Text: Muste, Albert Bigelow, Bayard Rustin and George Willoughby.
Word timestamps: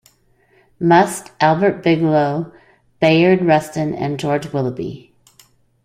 Muste, 0.79 1.29
Albert 1.39 1.83
Bigelow, 1.83 2.51
Bayard 2.99 3.43
Rustin 3.45 3.93
and 3.93 4.19
George 4.19 4.51
Willoughby. 4.51 5.13